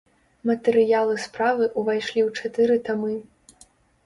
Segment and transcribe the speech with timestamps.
[0.49, 3.13] Матэрыялы справы ўвайшлі ў чатыры тамы.